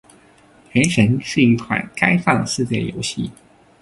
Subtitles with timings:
[0.71, 3.29] 《原神》是一款开放世界游戏。